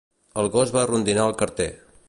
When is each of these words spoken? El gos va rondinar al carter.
El 0.43 0.49
gos 0.55 0.73
va 0.77 0.85
rondinar 0.93 1.27
al 1.27 1.39
carter. 1.43 1.73